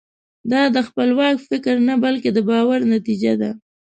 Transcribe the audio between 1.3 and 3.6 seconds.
فکر نه بلکې د باور نتیجه ده.